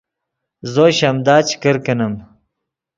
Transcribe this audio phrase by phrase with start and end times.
[0.71, 2.13] زو شیمدا چے کرکینیم